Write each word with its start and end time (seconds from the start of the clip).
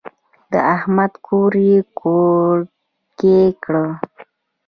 د 0.51 0.53
احمد 0.75 1.13
کور 1.27 1.53
يې 1.69 1.77
کورګی 1.99 3.43
کړ. 3.63 3.75